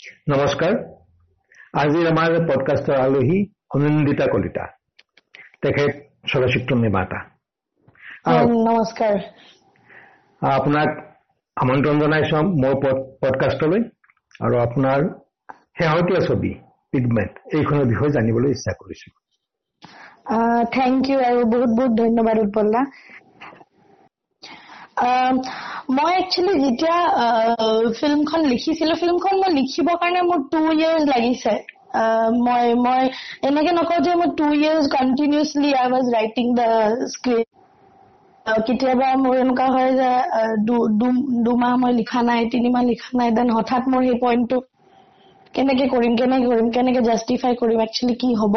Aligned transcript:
নমস্কাৰ। 0.00 0.74
আজিৰ 1.74 2.06
আমাৰ 2.10 2.36
পডকাষ্টৰ 2.48 2.96
আলহী 3.00 3.38
অনিন্দিতা 3.74 4.26
কলিতা 4.26 4.64
তেখেত 5.62 5.92
চলচ্চিত্ৰ 6.32 6.78
নিৰ্মাতা। 6.82 7.18
নমস্কাৰ। 8.68 9.14
আপোনাক 10.42 10.88
আমন্ত্ৰণ 11.56 11.96
জনাইছো 12.02 12.42
মোৰ 12.62 12.74
পডকাষ্টলৈ 13.22 13.82
আৰু 14.40 14.54
আপোনাৰ 14.66 15.00
শেহতীয়া 15.78 16.20
ছবি 16.28 16.52
পিগমেণ্ট 16.92 17.32
এইখনৰ 17.56 17.84
বিষয়ে 17.92 18.14
জানিবলৈ 18.16 18.50
ইচ্ছা 18.50 18.72
কৰিছো। 18.80 19.08
থেংক 20.72 21.10
ইউ 21.10 21.18
আৰু 21.28 21.40
বহুত 21.52 21.70
বহুত 21.78 21.92
ধন্যবাদ 22.02 22.36
উৎপল্লা 22.38 22.80
মই 25.90 26.12
একচুৱেলি 26.14 26.54
যেতিয়া 26.64 26.96
ফিল্মখন 27.98 28.40
লিখিছিলো 28.46 28.94
ফিল্মখন 29.00 29.34
মই 29.40 29.50
লিখিবৰ 29.54 29.96
কাৰণে 30.02 30.20
মোৰ 30.26 30.40
টু 30.50 30.60
ইয়াৰ্ছ 30.72 31.04
লাগিছে। 31.08 31.54
মই 32.40 32.74
মই 32.82 33.02
এনেকে 33.48 33.72
নকওঁ 33.78 34.00
যে 34.06 34.12
মই 34.20 34.28
two 34.38 34.46
years 34.54 34.84
continuously 34.92 35.70
I 35.74 35.86
was 35.92 36.06
writing 36.16 36.52
the 36.54 36.68
script 37.14 37.50
কেতিয়াবা 38.66 39.08
মোৰ 39.22 39.34
এনেকুৱা 39.38 39.66
হয় 39.70 39.92
যে 39.94 40.10
দুমাহ 41.44 41.72
মই 41.82 41.92
লিখা 41.94 42.20
নাই 42.28 42.40
তিনিমাহ 42.54 42.82
লিখা 42.84 43.10
নাই 43.14 43.34
দেন 43.36 43.48
হঠাৎ 43.56 43.82
মোৰ 43.92 44.06
সেই 44.08 44.18
পইণ্টটো 44.22 44.58
কেনেকে 45.54 45.86
কৰিম 45.92 46.12
কেনেকে 46.18 46.46
কৰিম 46.50 46.66
কেনেকে 46.74 47.00
জাষ্টিফাই 47.06 47.54
কৰিম 47.60 47.78
একচুৱেলি 47.84 48.14
কি 48.18 48.28
হব? 48.40 48.54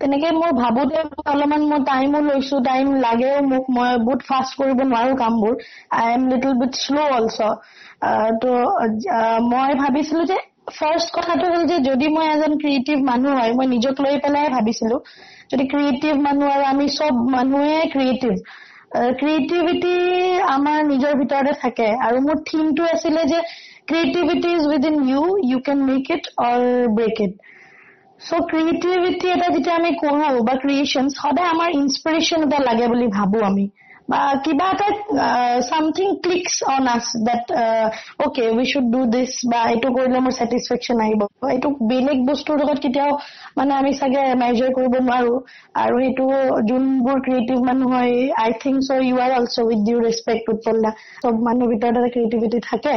তেনেকে 0.00 0.32
মই 0.38 0.50
ভাবোতে 0.58 0.98
অলপমান 1.32 1.62
মই 1.70 1.80
টাইমো 1.90 2.18
লৈছো 2.26 2.56
টাইম 2.66 2.90
লাগেও 3.04 3.36
মোক 3.52 3.70
মই 3.76 3.90
বহুত 4.02 4.20
ফাষ্ট 4.30 4.52
কৰিব 4.60 4.82
নোৱাৰো 4.84 5.14
কামবোৰ। 5.22 5.54
I 6.00 6.06
am 6.14 6.26
little 6.32 6.52
bit 6.60 6.72
slow' 6.80 7.06
also 7.18 7.38
ত' 8.40 8.44
মই 9.52 9.70
ভাবিছিলো 9.82 10.24
যে 10.32 10.36
ফাৰ্ষ্ট 10.72 11.08
কথাটো 11.16 11.48
হ'ল 11.52 11.64
যে 11.70 11.78
যদি 11.86 12.06
মই 12.12 12.26
এজন 12.34 12.52
ক্ৰিয়েটিভ 12.60 12.98
মানুহ 13.08 13.32
হয় 13.40 13.52
মই 13.58 13.66
নিজক 13.72 13.94
লৈ 14.04 14.14
পেলাই 14.24 14.52
ভাবিছিলো 14.56 14.96
যদি 15.50 15.64
ক্ৰিয়েটিভ 15.72 16.14
মানুহ 16.26 16.46
আৰু 16.56 16.64
আমি 16.68 16.86
চব 16.94 17.12
মানুহে 17.34 17.74
ক্ৰিয়েটিভ 17.94 18.34
ক্ৰিয়েটিভিটি 19.20 19.94
আমাৰ 20.50 20.78
নিজৰ 20.88 21.14
ভিতৰতে 21.20 21.52
থাকে। 21.62 21.86
আৰু 22.06 22.18
মোৰ 22.26 22.36
থিমটো 22.48 22.82
আছিলে 22.90 23.22
যে 23.32 23.38
creativity 23.88 24.50
is 24.56 24.66
within 24.66 24.94
you 25.08 25.22
you 25.48 25.58
can 25.64 25.80
make 25.86 26.10
it 26.14 26.28
or 26.42 26.60
break 26.98 27.18
it 27.24 27.32
so' 28.20 28.44
creativity 28.50 29.32
এটা 29.32 29.48
যেতিয়া 29.54 29.74
আমি 29.76 29.90
কৰো 30.02 30.42
বা 30.48 30.54
ক্ৰিয়েশ্যন 30.62 31.08
সদায় 31.16 31.48
আমাৰ 31.54 31.74
ইনস্পিৰেশ্যন 31.78 32.46
এটা 32.46 32.60
লাগে 32.68 32.86
বুলি 32.92 33.08
ভাবো 33.16 33.42
আমি। 33.48 33.66
বা 34.08 34.20
কিবা 34.44 34.64
এটা 34.72 34.88
something 35.68 36.08
clicks 36.24 36.54
on 36.72 36.88
us 36.94 37.06
that 37.26 37.52
okay 38.24 38.44
we 38.56 38.64
should 38.72 38.86
do 38.94 39.00
this 39.14 39.32
বা 39.52 39.60
এইটো 39.72 39.88
কৰিলে 39.96 40.18
মোৰ 40.24 40.34
ছেটিছফেকশ্যন 40.38 40.98
আহিব। 41.04 41.22
এইটো 41.54 41.68
বেলেগ 41.92 42.18
বস্তুৰ 42.30 42.56
লগত 42.62 42.78
কেতিয়াও 42.84 43.12
মানে 43.58 43.72
আমি 43.80 43.92
চাগে 44.00 44.22
মেজাৰ 44.42 44.70
কৰিব 44.78 44.94
নোৱাৰো। 45.00 45.34
আৰু 45.82 45.94
সেইটো 46.02 46.26
যোনবোৰ 46.68 47.16
ক্ৰিয়েটিভ 47.26 47.58
মানুহ 47.68 47.88
হয় 47.94 48.16
I 48.44 48.50
think 48.62 48.76
so' 48.88 49.04
you 49.08 49.16
are 49.24 49.30
also' 49.38 49.58
with 49.66 49.80
due 49.88 49.98
respect 50.06 50.44
উৎপল্লা 50.54 50.90
চব 51.22 51.34
মানুহৰ 51.46 51.68
ভিতৰত 51.72 51.94
এটা 52.00 52.10
ক্ৰিয়েটিভিটি 52.14 52.58
থাকে। 52.70 52.94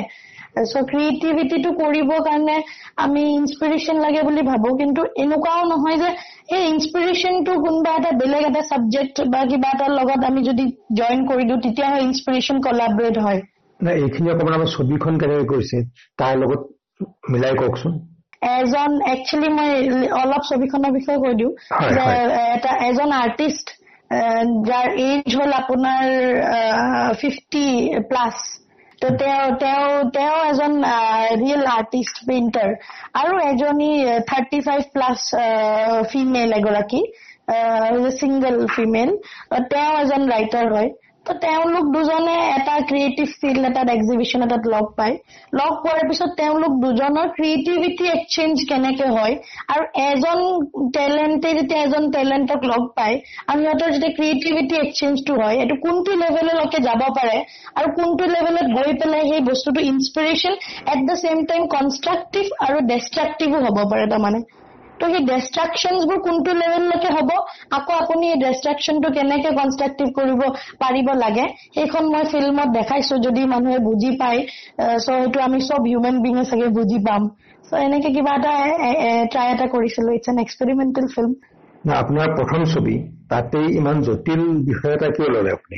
চ' 0.64 0.84
ক্ৰিয়েটিভিটিটো 0.90 1.70
কৰিবৰ 1.78 2.20
কাৰণে 2.24 2.56
আমি 2.98 3.24
ইনস্পিৰেশ্যন 3.32 4.02
লাগে 4.02 4.22
বুলি 4.24 4.44
ভাবো 4.48 4.74
কিন্তু 4.78 5.06
এনেকুৱাও 5.18 5.64
নহয় 5.66 5.98
যে 5.98 6.10
সেই 6.50 6.64
ইনস্পিৰেশ্যনটো 6.68 7.54
কোনোবা 7.60 7.92
এটা 7.98 8.12
বেলেগ 8.22 8.44
এটা 8.48 8.62
ছাবজেক্ট 8.70 9.16
বা 9.28 9.42
কিবা 9.46 9.72
এটাৰ 9.72 9.92
লগত 9.92 10.22
আমি 10.26 10.42
যদি 10.50 10.66
জইন 11.00 11.26
কৰি 11.30 11.48
দিওঁ 11.48 11.60
তেতিয়াহে 11.62 12.00
ইনস্পিৰেশ্যন 12.02 12.58
কলাবৰেট 12.62 13.16
হয় 13.20 13.42
এইখিনি 13.80 14.30
অকণমান 14.32 14.56
আমাৰ 14.56 14.70
ছবিখন 14.76 15.14
কেনেকে 15.22 15.46
কৰিছে 15.50 15.78
তাৰ 16.20 16.38
লগত 16.38 16.62
মিলাই 17.32 17.54
কওকচোন। 17.56 17.98
এজন 18.50 18.92
একচুৱেলি 19.12 19.50
মই 19.54 19.70
অলপ 20.18 20.42
ছবিখনৰ 20.50 20.92
বিষয়ে 20.92 21.20
কৈ 21.24 21.34
দিওঁ। 21.34 21.52
যে 21.96 22.06
এটা 22.56 22.72
এজন 22.88 23.10
আৰ্টিষ্ট 23.18 23.68
যাৰ 24.68 24.88
এজ 25.06 25.36
হ'ল 25.36 25.52
আপোনাৰ 25.54 26.04
ফিফটি 27.22 27.66
প্লাছ 28.10 28.36
তো 29.10 29.14
তেওঁ 29.60 29.92
তেওঁ 30.14 30.38
এজন 30.46 30.74
ৰিয়েল 31.34 31.62
আৰ্টিষ্ট 31.72 32.26
পেইণ্টাৰ 32.28 32.72
আৰু 33.16 33.38
এজনী 33.44 33.90
থাৰ্টি 34.28 34.60
ফাইভ 34.62 34.82
প্লাছ 34.94 35.20
ফিমেল 36.12 36.56
এগৰাকী 36.58 37.02
ছিংগল 38.18 38.58
ফিমেল 38.74 39.14
তেওঁ 39.70 39.92
এজন 40.00 40.28
ৰাইটাৰ 40.30 40.68
হয়। 40.74 40.90
তো 41.28 41.34
তেওঁলোক 41.40 41.86
দুজনে 41.94 42.36
এটা 42.58 42.76
ক্ৰিয়েটিভ 42.90 43.28
ফিল্ড 43.40 43.64
এটাত 43.70 43.88
এক্সিবিশ্যন 43.94 44.44
এটাত 44.44 44.64
লগ 44.74 44.86
পায়। 44.98 45.16
লগ 45.54 45.72
পোৱাৰ 45.84 46.04
পিছত 46.10 46.30
তেওঁলোক 46.38 46.74
দুজনৰ 46.84 47.28
ক্ৰিয়েটিভিটি 47.38 48.06
এক্সচেঞ্জ 48.12 48.56
কেনেকে 48.70 49.08
হয় 49.16 49.34
আৰু 49.74 49.84
এজন 50.04 50.40
টেলেণ্টে 50.98 51.50
যেতিয়া 51.58 51.80
এজন 51.84 52.04
টেলেণ্টক 52.12 52.62
লগ 52.72 52.84
পায় 52.98 53.16
আৰু 53.48 53.60
সিহঁতৰ 53.64 53.90
যেতিয়া 53.96 54.14
ক্ৰিয়েটিভিটি 54.18 54.76
এক্সচেঞ্জটো 54.80 55.34
হয় 55.42 55.56
এইটো 55.64 55.76
কোনটো 55.86 56.12
লেভেললৈকে 56.24 56.80
যাব 56.82 57.02
পাৰে 57.18 57.38
আৰু 57.76 57.88
কোনটো 57.98 58.30
লেভেলত 58.36 58.68
গৈ 58.78 58.94
পেলাই 59.02 59.24
সেই 59.32 59.42
বস্তুটো 59.50 59.80
inspiration 59.92 60.54
at 60.94 61.00
the 61.08 61.16
same 61.24 61.44
time 61.50 61.68
constructive 61.76 62.46
আৰু 62.68 62.78
ডেষ্ট্ৰাকটিভো 62.88 63.58
হ'ব 63.66 63.78
পাৰে 63.92 64.08
তাৰমানে। 64.14 64.42
তো 65.00 65.08
সেই 65.08 65.24
ডেষ্ট্ৰাকশ্যনবোৰ 65.26 66.20
কোনটো 66.22 66.52
লেভেললৈকে 66.54 67.10
হ'ব? 67.12 67.30
আকৌ 67.78 67.94
আপুনি 67.96 68.30
এই 68.30 68.40
ডেষ্ট্ৰাকশ্যনটো 68.42 69.10
কেনেকে 69.18 69.50
কনষ্ট্ৰাকটিভ 69.58 70.08
কৰিব 70.14 70.42
পাৰিব 70.80 71.08
লাগে? 71.20 71.46
সেইখন 71.76 72.10
মই 72.14 72.24
ফিল্মত 72.32 72.70
দেখাইছো 72.74 73.20
যদি 73.26 73.42
মানুহে 73.54 73.80
বুজি 73.80 74.12
পায়। 74.18 74.40
চ' 74.96 75.06
সেইটো 75.06 75.40
আমি 75.42 75.60
চব 75.68 75.82
হিউমেন 75.86 76.16
বিঙে 76.22 76.44
চাগে 76.46 76.70
বুজি 76.78 77.00
পাম। 77.04 77.30
চ' 77.68 77.82
এনেকে 77.82 78.10
কিবা 78.16 78.34
এটা 78.36 78.54
ট্ৰাই 79.32 79.48
এটা 79.54 79.66
কৰিছিলো। 79.74 80.10
ইটছ 80.14 80.28
এন 80.30 80.38
এক্সপেৰিমেণ্টেল 80.40 81.08
ফিল্ম 81.16 81.34
আপোনাৰ 81.96 82.32
প্ৰথম 82.38 82.62
ছবি 82.72 82.96
তাতেই 83.30 83.68
ইমান 83.78 83.98
জটিল 84.04 84.42
বিষয় 84.66 84.94
এটা 84.94 85.08
কিয় 85.12 85.30
ল'লে 85.34 85.52
আপুনি? 85.52 85.78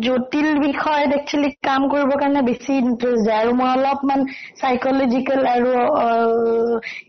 জটিল 0.00 0.46
বিষয়ত 0.60 1.10
একচুৱেলি 1.14 1.48
কাম 1.60 1.82
কৰিবৰ 1.86 2.18
কাৰণে 2.20 2.42
বেছি 2.44 2.76
ইণ্টাৰেষ্ট 2.76 3.24
যায়। 3.24 3.40
আৰু 3.40 3.52
মই 3.56 3.68
অলপমান 3.70 4.22
চাইকলজিকেল 4.56 5.40
আৰু 5.48 5.72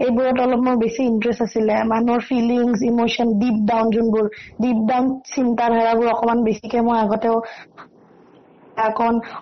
এইবোৰত 0.01 0.37
অলপ 0.41 0.61
মোৰ 0.61 0.75
বেছি 0.79 1.01
ইণ্টাৰেষ্ট 1.05 1.41
আছিলে। 1.41 1.77
মানুহৰ 1.87 2.25
ফিলিংছ 2.25 2.77
ইম'চন 2.89 3.33
ডিপ 3.39 3.57
ডাউন 3.65 3.85
যোনবোৰ 3.91 4.25
ডিপ 4.59 4.83
ডাউন 4.85 5.05
চিন্তাধাৰাবোৰ 5.31 6.13
অকণমান 6.13 6.43
বেছিকে 6.43 6.83
মই 6.83 6.97
আগতেও 6.99 7.37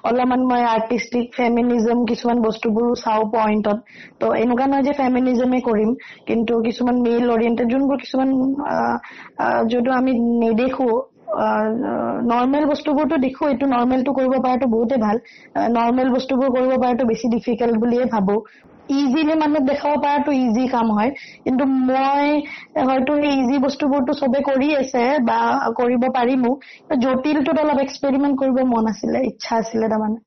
অলপমান 0.03 0.41
মই 0.44 0.62
আৰ্টিষ্টিক 0.68 1.25
ফেমিনিজম 1.31 2.00
কিছুমান 2.09 2.38
বস্তুবোৰো 2.41 2.91
চাওঁ 2.97 3.25
পইণ্টত 3.31 3.78
ত' 4.19 4.30
এনেকুৱা 4.38 4.66
নহয় 4.68 4.84
যে 4.84 4.94
ফেমিনিজমে 4.96 5.59
কৰিম 5.64 5.91
কিন্তু 6.28 6.53
কিছুমান 6.68 6.96
মেইল 7.02 7.25
অৰিয়েণ্টেড 7.30 7.68
যোনবোৰ 7.69 7.97
কিছুমান 8.00 8.30
যদিও 9.69 9.94
আমি 9.96 10.12
নেদেখো 10.40 10.88
নৰ্মেল 12.25 12.66
বস্তুবোৰতো 12.66 13.16
দেখো 13.22 13.47
এইটো 13.50 13.66
নৰ্মেলটো 13.69 14.12
কৰিব 14.13 14.34
পৰাটো 14.40 14.68
বহুতেই 14.69 15.00
ভাল। 15.00 15.18
নৰ্মেল 15.72 16.09
বস্তুবোৰ 16.12 16.53
কৰিব 16.53 16.72
পৰাটো 16.78 17.07
বেছি 17.07 17.31
ডিফিকাল্ট 17.31 17.75
বুলিয়ে 17.79 18.06
ভাবো। 18.12 18.35
ইজিলি 18.94 19.35
মানুহক 19.35 19.63
দেখাব 19.68 19.94
পৰাটো 20.01 20.34
ইজি 20.38 20.66
কাম 20.68 20.91
হয়। 20.91 21.12
কিন্তু 21.44 21.63
মই 21.88 22.28
হয়তো 22.84 23.16
সেই 23.18 23.34
ইজি 23.40 23.57
বস্তুবোৰতো 23.62 24.12
চবে 24.13 24.41
কৰি 24.44 24.69
আছে 24.75 25.03
বা 25.23 25.40
কৰিব 25.78 26.06
পাৰিমো। 26.13 26.51
জটিলটোত 27.00 27.57
অলপ 27.59 27.81
এক্সপেৰিমেণ্ট 27.81 28.41
কৰিব 28.41 28.62
মন 28.69 28.91
আছিলে 28.91 29.25
ইচ্ছা 29.28 29.53
আছিলে 29.57 29.85
তাৰমানে। 29.88 30.23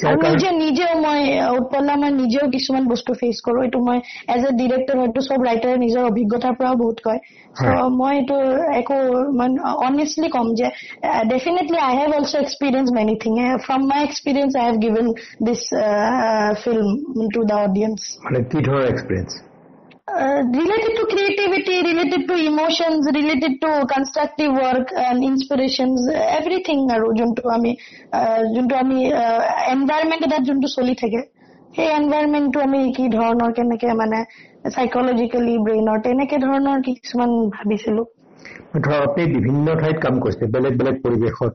আৰু 0.00 0.18
নিজে 0.24 0.50
নিজেও 0.56 0.90
মই 0.98 1.22
উৎপল্লা 1.52 1.94
মই 2.02 2.10
নিজেও 2.16 2.44
কিছুমান 2.52 2.84
বস্তু 2.90 3.14
ফেচ 3.14 3.40
কৰো। 3.46 3.62
এইটো 3.64 3.80
মই 3.86 3.98
এজ 4.34 4.44
এ 4.44 4.52
ডিৰেক্টৰ 4.60 5.00
হয়তো 5.00 5.24
চব 5.26 5.46
ৰাইটাৰে 5.46 5.80
নিজৰ 5.80 6.06
অভিজ্ঞতাৰ 6.10 6.54
পৰাও 6.60 6.78
বহুত 6.82 6.98
কয়। 7.04 7.20
মই 7.96 8.12
এইটো 8.16 8.38
একো 8.74 9.00
অনেষ্টলি 9.88 10.30
কম 10.36 10.54
যে 10.54 10.70
definitely 11.28 11.82
I 11.88 11.98
have 11.98 12.16
also' 12.16 12.36
experience 12.36 12.88
many 12.92 13.18
thing 13.18 13.42
from 13.66 13.90
my 13.90 14.00
experience 14.04 14.52
I 14.56 14.64
have 14.66 14.76
given 14.80 15.06
this 15.44 15.60
film 16.64 16.88
to 17.34 17.40
the 17.44 17.62
audience 17.64 18.00
কি 18.50 18.66
ধৰণৰ 18.66 19.49
related 20.10 20.96
to 20.96 21.06
creativity, 21.06 21.82
related 21.82 22.26
to 22.28 22.34
emotions, 22.34 23.06
related 23.14 23.60
to 23.60 23.86
constructive 23.86 24.52
work 24.52 24.88
and 24.96 25.22
inspirations, 25.22 26.00
everything 26.38 26.80
আৰু 26.90 27.06
যোনটো 27.18 27.42
আমি 27.56 27.72
যোনটো 28.54 28.74
আমি 28.76 28.98
environment 29.74 30.22
এটাত 30.26 30.42
যোনটো 30.48 30.68
চলি 30.76 30.94
থাকে 31.02 31.20
সেই 31.76 31.88
এনভাইৰমেণ্টটো 31.98 32.58
আমি 32.66 32.80
কি 32.96 33.04
ধৰণৰ 33.08 33.50
কেনেকে 33.58 33.88
মানে 34.02 34.18
চাইকলজিকেলি 34.76 35.54
ব্ৰেইনৰ 35.66 35.98
তেনেকে 36.06 36.36
ধৰণৰ 36.46 36.78
কিছুমান 36.88 37.30
ভাবিছিলো 37.56 38.02
ধৰক 38.74 39.00
আপুনি 39.06 39.24
বিভিন্ন 39.36 39.66
ঠাইত 39.80 39.96
কাম 40.04 40.14
কৰিছে 40.24 40.44
বেলেগ 40.56 40.74
বেলেগ 40.80 40.96
পৰিৱেশত 41.04 41.52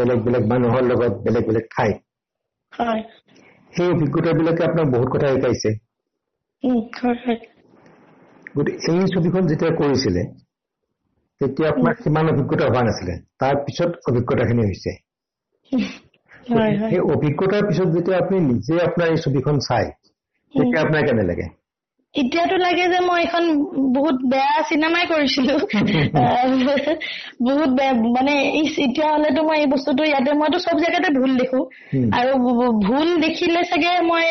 বেলেগ 0.00 0.18
বেলেগ 0.26 0.42
মানুহৰ 0.52 0.82
লগত 0.90 1.12
বেলেগ 1.24 1.48
বেলেগ 1.48 1.64
ঠাইত 1.76 1.96
হয় 2.72 3.02
সেই 3.72 3.88
অভিজ্ঞতাবিলাকে 3.94 4.62
আপোনাক 4.64 4.86
বহুত 4.94 5.08
কথা 5.14 5.26
শিকাইছে 5.34 5.70
গতিকে 8.54 8.78
এই 8.92 9.06
ছবিখন 9.14 9.42
যেতিয়া 9.50 9.72
কৰিছিলে 9.80 10.22
তেতিয়া 11.40 11.68
আপোনাৰ 11.70 11.94
সিমান 12.02 12.28
অভিজ্ঞতা 12.28 12.66
হোৱা 12.66 12.82
নাছিলে। 12.82 13.14
তাৰ 13.38 13.54
পিছত 13.64 13.90
অভিজ্ঞতাখিনি 14.10 14.62
হৈছে। 14.62 14.92
সেই 16.42 17.00
অভিজ্ঞতাৰ 17.14 17.62
পিছত 17.68 17.88
যেতিয়া 17.96 18.16
আপুনি 18.18 18.38
নিজে 18.46 18.74
আপোনাৰ 18.86 19.08
এই 19.08 19.18
ছবিখন 19.24 19.56
চাই 19.66 19.86
তেতিয়া 20.54 20.80
আপোনাৰ 20.82 21.02
কেনে 21.08 21.24
লাগে? 21.30 21.46
এতিয়াতো 22.14 22.56
লাগে 22.56 22.84
যে 22.92 22.98
মই 23.00 23.20
এখন 23.22 23.44
বহুত 23.94 24.16
বেয়া 24.32 24.56
চিনেমাই 24.68 25.04
কৰিছিলো। 25.12 25.54
বহুত 27.46 27.70
বেয়া 27.78 27.92
মানে 28.16 28.34
এতিয়া 28.84 29.08
হলেতো 29.14 29.40
মই 29.42 29.58
এই 29.58 29.68
বস্তুটো 29.72 30.02
ইয়াতে 30.04 30.30
মইতো 30.40 30.58
চব 30.58 30.76
জেগাতে 30.82 31.08
ভুল 31.16 31.32
দেখো। 31.38 31.60
আৰু 32.18 32.32
ভুল 32.82 33.08
দেখিলে 33.24 33.62
চাগে 33.64 33.92
মই 34.10 34.28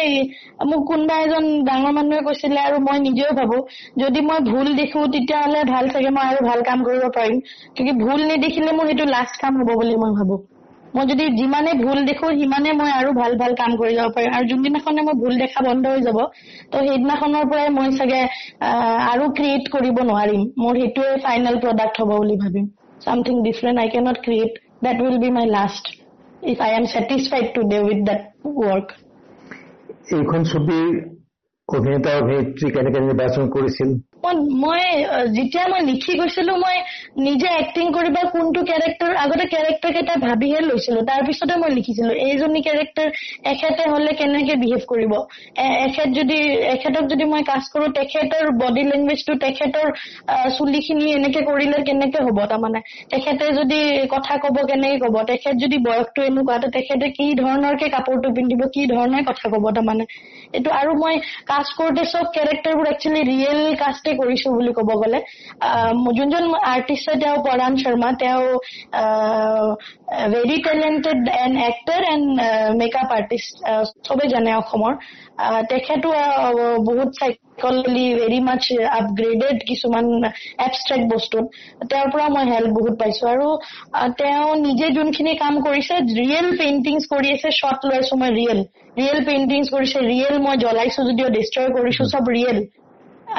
মোক 0.69 0.81
কোনোবা 0.87 1.15
এজন 1.23 1.49
ডাঙৰ 1.65 1.91
মানুহে 1.91 2.21
কৈছিলে 2.21 2.59
আৰু 2.67 2.77
মই 2.87 2.97
নিজেও 2.99 3.31
ভাবো 3.33 3.57
যদি 3.99 4.19
মই 4.21 4.39
ভুল 4.51 4.67
দেখো 4.75 4.99
তেতিয়াহলে 5.13 5.59
ভাল 5.73 5.85
চাগে 5.89 6.09
মই 6.15 6.25
আৰু 6.31 6.39
ভাল 6.49 6.59
কাম 6.61 6.79
কৰিব 6.83 7.03
পাৰিম। 7.17 7.37
কিন্তু 7.75 7.93
ভুল 8.05 8.19
নেদেখিলে 8.27 8.71
মোৰ 8.77 8.85
সেইটো 8.87 9.05
লাষ্ট 9.11 9.35
কাম 9.41 9.53
হব 9.59 9.69
বুলি 9.75 9.95
মই 10.03 10.11
ভাবো। 10.19 10.35
মই 10.93 11.05
যদি 11.05 11.25
যিমানে 11.39 11.71
ভুল 11.81 11.99
দেখো 12.09 12.25
সিমানে 12.39 12.71
মই 12.79 12.91
আৰু 12.93 13.09
ভাল 13.17 13.33
ভাল 13.41 13.51
কাম 13.59 13.71
কৰি 13.81 13.93
যাব 13.97 14.09
পাৰিম। 14.15 14.31
আৰু 14.37 14.45
যোনদিনাখনে 14.51 15.01
মই 15.07 15.15
ভুল 15.21 15.33
দেখা 15.41 15.59
বন্ধ 15.67 15.83
হৈ 15.93 16.01
যাব 16.01 16.17
তো 16.71 16.77
সেইদিনাখনৰ 16.87 17.45
পৰাই 17.51 17.69
মই 17.77 17.87
চাগে 17.97 18.21
আৰু 19.11 19.23
ক্ৰিয়েট 19.37 19.65
কৰিব 19.75 19.97
নোৱাৰিম। 20.09 20.41
মোৰ 20.61 20.73
সেইটোৱে 20.81 21.15
ফাইনেল 21.25 21.55
প্ৰডাক্ট 21.63 21.95
হ'ব 22.01 22.11
বুলি 22.13 22.35
ভাবিম। 22.43 22.65
Something 23.01 23.35
different 23.45 23.77
I 23.79 23.87
cannot 23.89 24.17
create 24.25 24.53
that 24.81 24.97
will 25.01 25.17
be 25.23 25.29
my 25.31 25.45
last 25.49 25.83
if 26.43 26.57
I 26.61 26.71
am 26.73 26.85
satisfied 26.93 27.47
today 27.69 27.77
with 27.81 27.99
that 28.05 28.21
এইখন 30.13 30.41
ছবিৰ 30.45 30.87
অভিনেতা 31.69 32.11
অভিনেত্ৰী 32.17 32.71
কেনেকে 32.75 32.99
নিৰ্বাচন 33.01 33.43
কৰিছিল? 33.53 33.89
মই 34.23 34.81
যেতিয়া 35.35 35.65
মই 35.71 35.81
লিখি 35.85 36.13
গৈছিলো 36.19 36.53
মই 36.63 36.77
নিজে 37.27 37.47
এক্টিং 37.61 37.85
কৰিব 37.97 38.17
কোনটো 38.33 38.61
কেৰেক্টাৰ 38.69 39.13
আগতে 39.23 39.45
কেৰেক্টাৰ 39.53 39.91
কেইটা 39.95 40.15
ভাবিহে 40.25 40.59
লৈছিলো। 40.69 40.99
তাৰপিছতে 41.09 41.53
মই 41.61 41.71
লিখিছিলো 41.77 42.11
এইজনী 42.27 42.61
কেৰেক্টাৰ 42.67 43.07
এখেতে 43.53 43.83
হলে 43.93 44.11
কেনেকে 44.19 44.55
বিহেভ 44.63 44.81
কৰিব? 44.91 45.13
এখেত 45.85 46.09
যদি 46.19 46.37
এখেতক 46.75 47.03
যদি 47.13 47.25
মই 47.31 47.43
কাজ 47.51 47.63
কৰো 47.73 47.85
তেখেতৰ 47.97 48.45
বডি 48.61 48.83
লেংগুৱেজটো 48.91 49.33
তেখেতৰ 49.45 49.87
চুলিখিনি 50.57 51.05
এনেকে 51.17 51.41
কৰিলে 51.49 51.77
কেনেকে 51.89 52.19
হব? 52.27 52.37
তাৰমানে 52.51 52.79
তেখেতে 53.11 53.45
যদি 53.59 53.79
কথা 54.15 54.33
কব 54.43 54.55
কেনেকে 54.69 54.97
কব? 55.05 55.15
তেখেত 55.31 55.55
যদি 55.63 55.77
বয়সটো 55.87 56.21
এনেকুৱা 56.29 56.57
তেখেতে 56.77 57.05
কি 57.17 57.25
ধৰণৰকে 57.41 57.87
কাপোৰটো 57.95 58.27
পিন্ধিব 58.37 58.61
কি 58.73 58.81
ধৰণে 58.93 59.19
কথা 59.29 59.45
কব? 59.53 59.63
তাৰমানে 59.77 60.05
এইটো 60.57 60.69
আৰু 60.81 60.91
মই 61.01 61.15
কাজ 61.51 61.65
কৰোতে 61.77 62.03
চব 62.13 62.25
কেৰেক্টাৰবোৰ 62.35 62.85
একচুৱেলি 62.93 63.21
ৰিয়েল 63.31 63.61
কাষ্টে 63.83 64.10
কাষ্টে 64.11 64.19
কৰিছো 64.21 64.47
বুলি 64.55 64.71
ক'ব 64.77 64.89
গ'লে। 65.01 65.19
যোনজন 66.17 66.43
আৰ্টিষ্ট 66.73 67.07
তেওঁ 67.21 67.37
পৰাণ 67.47 67.71
শৰ্মা 67.83 68.09
তেওঁ 68.21 68.43
very 70.33 70.57
talented 70.67 71.19
and 71.43 71.55
actor 71.69 72.01
and 72.13 72.27
makeup 72.81 73.09
artist 73.17 73.53
চবে 74.07 74.25
জানে 74.33 74.51
অসমৰ। 74.61 74.93
তেখেতো 75.69 76.09
বহুত 76.89 77.09
চাইকলি 77.19 78.05
ভেৰি 78.19 78.39
মাছ 78.47 78.63
আপগ্ৰেডেড 78.99 79.57
কিছুমান 79.69 80.05
এবষ্ট্ৰেক্ট 80.65 81.05
বস্তুত 81.13 81.43
তেওঁৰ 81.89 82.07
পৰা 82.13 82.27
মই 82.35 82.45
হেল্প 82.53 82.71
বহুত 82.77 82.93
পাইছো। 83.01 83.23
আৰু 83.33 83.47
তেওঁ 84.21 84.49
নিজে 84.67 84.87
যোনখিনি 84.97 85.33
কাম 85.43 85.53
কৰিছে 85.67 85.95
ৰিয়েল 86.19 86.47
পেইণ্টিংছ 86.59 87.03
কৰি 87.13 87.27
আছে 87.35 87.49
শ্বট 87.59 87.79
লৈ 87.89 87.97
আছো 88.01 88.15
মই 88.21 88.31
ৰিয়েল 88.39 88.59
ৰিয়েল 88.99 89.19
পেইণ্টিংছ 89.27 89.67
কৰিছে 89.75 89.97
ৰিয়েল 90.11 90.35
মই 90.45 90.55
জ্বলাইছো 90.63 90.99
যদিও 91.09 91.27
ডিষ্ট্ৰয় 91.37 91.69
কৰিছো 91.77 92.03
চব 92.13 92.23
ৰিয়েল 92.37 92.59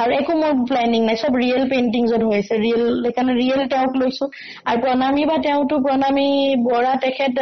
আৰু 0.01 0.11
একো 0.21 0.33
মোৰ 0.41 0.53
প্লেনিং 0.69 1.01
নাই 1.09 1.17
চব 1.23 1.33
ৰিয়েল 1.43 1.65
পেইণ্টিংছত 1.73 2.23
হৈ 2.29 2.39
আছে 2.43 2.55
ৰিয়েল 2.65 2.85
সেইকাৰণে 3.05 3.33
ৰিয়েল 3.41 3.61
তেওঁক 3.73 3.93
লৈছো। 4.03 4.25
আৰু 4.69 4.79
প্ৰণামী 4.85 5.23
বা 5.31 5.37
তেওঁতো 5.47 5.75
প্ৰণামী 5.87 6.29
বৰা 6.67 6.93
তেখেত 7.05 7.37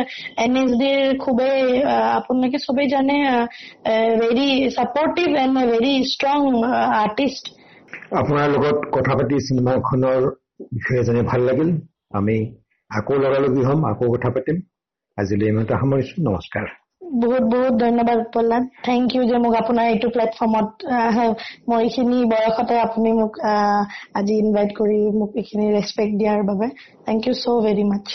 এছ 0.44 0.70
ডিৰ 0.81 1.00
খুবেই 1.25 1.61
আপোনালোকে 2.17 2.58
চবেই 2.67 2.88
জানে 2.94 3.17
very 4.23 4.49
supportive 4.76 5.29
and 5.44 5.56
very 5.73 5.93
strong 6.12 6.38
artist 7.02 7.44
আপোনাৰ 8.20 8.47
লগত 8.55 8.76
কথা 8.97 9.12
পাতি 9.19 9.37
চিনেমাখনৰ 9.47 10.23
বিষয়ে 10.75 11.02
জানি 11.08 11.20
ভাল 11.31 11.41
লাগিল। 11.49 11.70
আমি 12.19 12.37
আকৌ 12.91 13.14
লগালগি 13.25 13.62
হ'ম 13.69 13.81
আকৌ 13.91 14.12
কথা 14.14 14.31
পাতিম। 14.35 14.56
আজিলৈ 15.19 15.47
ইমানটা 15.52 15.75
সামৰিছো। 15.81 16.14
নমস্কাৰ। 16.29 16.67
বহুত 17.12 17.45
বহুত 17.53 17.75
ধন্যবাদ 17.77 18.19
প্ৰহ্লাদ। 18.33 18.67
থেংক 18.85 19.15
ইউ 19.15 19.23
যে 19.31 19.39
মোক 19.39 19.55
আপোনাৰ 19.57 19.87
এইটো 19.87 20.09
প্লেটফৰ্মত 20.09 20.69
মই 21.69 21.81
এইখিনি 21.83 22.19
বয়সতে 22.33 22.77
আপুনি 22.83 23.15
মোক 23.17 23.33
আজি 24.15 24.35
ইনভাইট 24.39 24.71
কৰি 24.77 24.99
মোক 25.17 25.31
এইখিনি 25.43 25.67
ৰেচপেক্ট 25.73 26.15
দিয়াৰ 26.17 26.41
বাবে। 26.51 26.69
Thank 27.07 27.21
you 27.27 27.35
so' 27.37 27.57
very 27.65 27.85
much 27.87 28.07